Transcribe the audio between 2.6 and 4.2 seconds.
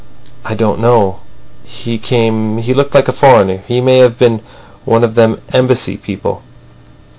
looked like a foreigner. He may have